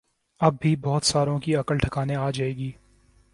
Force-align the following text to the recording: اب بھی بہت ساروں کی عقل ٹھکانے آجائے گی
اب 0.41 0.55
بھی 0.61 0.75
بہت 0.75 1.05
ساروں 1.05 1.37
کی 1.39 1.55
عقل 1.55 1.77
ٹھکانے 1.77 2.15
آجائے 2.17 2.55
گی 2.57 2.71